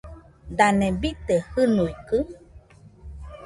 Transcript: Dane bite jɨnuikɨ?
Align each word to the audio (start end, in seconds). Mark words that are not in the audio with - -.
Dane 0.57 0.87
bite 1.01 1.35
jɨnuikɨ? 1.51 2.17